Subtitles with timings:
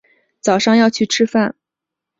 [0.39, 1.55] 早上要去吃饭